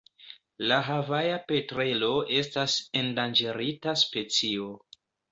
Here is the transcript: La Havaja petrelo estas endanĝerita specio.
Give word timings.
La 0.69 0.77
Havaja 0.85 1.35
petrelo 1.51 2.07
estas 2.37 2.77
endanĝerita 3.01 3.93
specio. 4.05 4.71